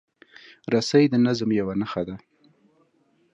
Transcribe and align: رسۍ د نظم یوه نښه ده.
رسۍ 0.73 1.03
د 1.09 1.15
نظم 1.25 1.49
یوه 1.59 1.73
نښه 1.81 2.01
ده. 2.07 2.15